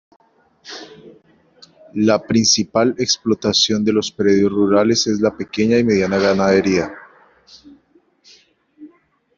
[1.93, 6.91] La principal explotación de los predios rurales es la pequeña y mediana ganadería.